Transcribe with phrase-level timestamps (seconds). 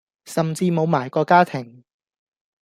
[0.25, 1.83] 甚至無埋個家庭